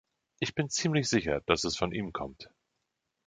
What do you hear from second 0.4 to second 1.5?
bin ziemlich sicher,